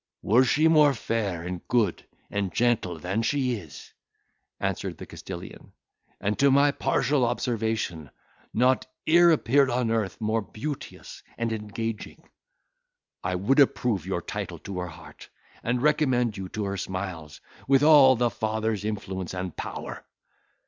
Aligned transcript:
"Were 0.23 0.43
she 0.43 0.67
more 0.67 0.95
fair 0.95 1.43
and 1.43 1.61
good 1.67 2.07
and 2.31 2.51
gentle 2.51 2.97
than 2.97 3.21
she 3.21 3.53
is," 3.53 3.91
answered 4.59 4.97
the 4.97 5.05
Castilian, 5.05 5.73
"and 6.19 6.39
to 6.39 6.49
my 6.49 6.71
partial 6.71 7.23
observation 7.23 8.09
nought 8.51 8.87
e'er 9.07 9.29
appeared 9.29 9.69
on 9.69 9.91
earth 9.91 10.19
more 10.19 10.41
beauteous 10.41 11.21
and 11.37 11.53
engaging, 11.53 12.27
I 13.23 13.35
would 13.35 13.59
approve 13.59 14.07
your 14.07 14.23
title 14.23 14.57
to 14.65 14.79
her 14.79 14.87
heart, 14.87 15.29
and 15.61 15.83
recommend 15.83 16.35
you 16.35 16.49
to 16.49 16.63
her 16.65 16.77
smiles, 16.77 17.39
with 17.67 17.83
all 17.83 18.19
a 18.23 18.31
father's 18.31 18.83
influence 18.83 19.35
and 19.35 19.55
power. 19.55 20.03